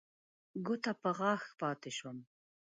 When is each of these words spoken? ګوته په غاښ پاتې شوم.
ګوته 0.65 0.91
په 1.01 1.09
غاښ 1.17 1.43
پاتې 1.59 1.89
شوم. 1.97 2.17